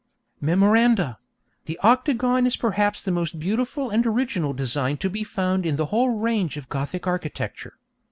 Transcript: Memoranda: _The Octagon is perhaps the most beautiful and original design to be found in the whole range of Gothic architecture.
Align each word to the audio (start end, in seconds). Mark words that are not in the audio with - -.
Memoranda: 0.41 1.19
_The 1.67 1.75
Octagon 1.83 2.47
is 2.47 2.55
perhaps 2.55 3.03
the 3.03 3.11
most 3.11 3.37
beautiful 3.37 3.91
and 3.91 4.03
original 4.07 4.51
design 4.51 4.97
to 4.97 5.11
be 5.11 5.23
found 5.23 5.63
in 5.63 5.75
the 5.75 5.85
whole 5.93 6.09
range 6.09 6.57
of 6.57 6.69
Gothic 6.69 7.05
architecture. 7.05 7.77